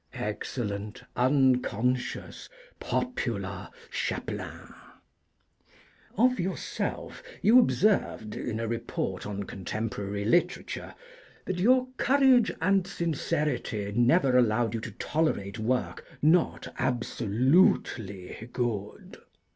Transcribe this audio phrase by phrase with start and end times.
[0.15, 4.73] Excellent, unconscious, popular Chapelain!
[6.17, 10.95] Of yourself you observed, in a Report on contemporary literature,
[11.45, 19.19] that your 'courage and sincerity never allowed you to tolerate work not absolutely good.'